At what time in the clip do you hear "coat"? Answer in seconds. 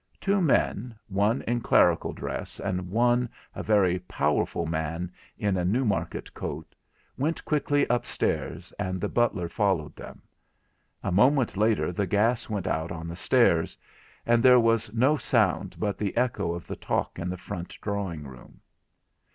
6.33-6.73